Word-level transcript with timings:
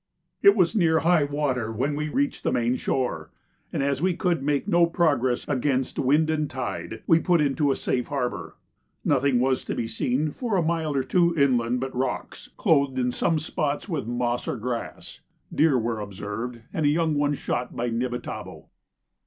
It 0.41 0.55
was 0.55 0.75
near 0.75 1.01
high 1.01 1.25
water 1.25 1.71
when 1.71 1.95
we 1.95 2.09
reached 2.09 2.43
the 2.43 2.51
main 2.51 2.75
shore, 2.75 3.29
and 3.71 3.83
as 3.83 4.01
we 4.01 4.15
could 4.15 4.41
make 4.41 4.67
no 4.67 4.87
progress 4.87 5.47
against 5.47 5.99
wind 5.99 6.27
and 6.31 6.49
tide, 6.49 7.03
we 7.05 7.19
put 7.19 7.39
into 7.39 7.69
a 7.69 7.75
safe 7.75 8.07
harbour. 8.07 8.55
Nothing 9.05 9.39
was 9.39 9.63
to 9.65 9.75
be 9.75 9.87
seen 9.87 10.31
for 10.31 10.57
a 10.57 10.63
mile 10.63 10.95
or 10.95 11.03
two 11.03 11.37
inland 11.37 11.81
but 11.81 11.95
rocks, 11.95 12.49
clothed 12.57 12.97
in 12.97 13.11
some 13.11 13.37
spots 13.37 13.87
with 13.87 14.07
moss 14.07 14.47
or 14.47 14.57
grass. 14.57 15.19
Deer 15.53 15.77
were 15.77 15.99
observed, 15.99 16.61
and 16.73 16.87
a 16.87 16.89
young 16.89 17.13
one 17.13 17.35
shot 17.35 17.75
by 17.75 17.91
Nibitabo. 17.91 18.69